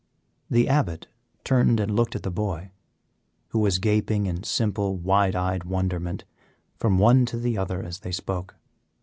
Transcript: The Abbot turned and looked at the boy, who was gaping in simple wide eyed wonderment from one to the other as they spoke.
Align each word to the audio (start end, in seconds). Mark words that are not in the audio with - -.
The 0.49 0.67
Abbot 0.67 1.09
turned 1.43 1.79
and 1.79 1.95
looked 1.95 2.15
at 2.15 2.23
the 2.23 2.31
boy, 2.31 2.71
who 3.49 3.59
was 3.59 3.77
gaping 3.77 4.25
in 4.25 4.41
simple 4.41 4.97
wide 4.97 5.35
eyed 5.35 5.63
wonderment 5.63 6.23
from 6.75 6.97
one 6.97 7.23
to 7.27 7.37
the 7.37 7.55
other 7.59 7.83
as 7.83 7.99
they 7.99 8.11
spoke. 8.11 8.55